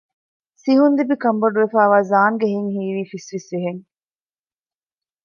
ސިހުންލިބި 0.61 1.15
ކަންބޮޑުވެފައިވާ 1.23 1.97
ޒާންގެ 2.11 2.47
ހިތް 2.53 2.71
ހީވީ 2.75 3.03
ފިސްފިސްވިހެން 3.11 3.81